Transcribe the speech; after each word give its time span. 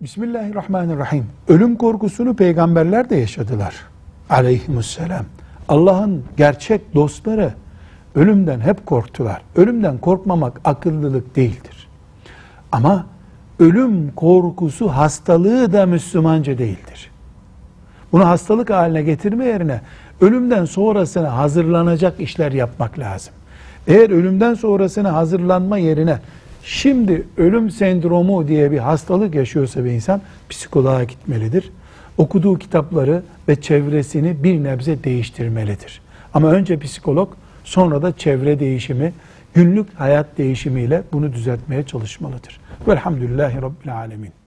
Bismillahirrahmanirrahim. 0.00 1.26
Ölüm 1.48 1.76
korkusunu 1.76 2.36
peygamberler 2.36 3.10
de 3.10 3.16
yaşadılar. 3.16 3.74
Aleyhisselam. 4.30 5.24
Allah'ın 5.68 6.24
gerçek 6.36 6.94
dostları 6.94 7.54
ölümden 8.14 8.60
hep 8.60 8.86
korktular. 8.86 9.42
Ölümden 9.56 9.98
korkmamak 9.98 10.60
akıllılık 10.64 11.36
değildir. 11.36 11.88
Ama 12.72 13.06
ölüm 13.58 14.12
korkusu 14.16 14.88
hastalığı 14.88 15.72
da 15.72 15.86
Müslümanca 15.86 16.58
değildir. 16.58 17.10
Bunu 18.12 18.26
hastalık 18.26 18.70
haline 18.70 19.02
getirme 19.02 19.44
yerine 19.44 19.80
ölümden 20.20 20.64
sonrasına 20.64 21.36
hazırlanacak 21.36 22.20
işler 22.20 22.52
yapmak 22.52 22.98
lazım. 22.98 23.32
Eğer 23.86 24.10
ölümden 24.10 24.54
sonrasına 24.54 25.12
hazırlanma 25.12 25.78
yerine 25.78 26.18
şimdi 26.64 27.26
ölüm 27.36 27.70
sendromu 27.70 28.48
diye 28.48 28.70
bir 28.70 28.78
hastalık 28.78 29.34
yaşıyorsa 29.34 29.84
bir 29.84 29.90
insan 29.90 30.20
psikoloğa 30.50 31.04
gitmelidir. 31.04 31.70
Okuduğu 32.18 32.58
kitapları 32.58 33.22
ve 33.48 33.60
çevresini 33.60 34.44
bir 34.44 34.64
nebze 34.64 35.04
değiştirmelidir. 35.04 36.00
Ama 36.34 36.50
önce 36.50 36.78
psikolog 36.78 37.32
sonra 37.64 38.02
da 38.02 38.16
çevre 38.16 38.60
değişimi, 38.60 39.12
günlük 39.54 39.94
hayat 39.94 40.38
değişimiyle 40.38 41.02
bunu 41.12 41.32
düzeltmeye 41.32 41.82
çalışmalıdır. 41.82 42.60
Velhamdülillahi 42.88 43.62
Rabbil 43.62 43.96
Alemin. 43.96 44.39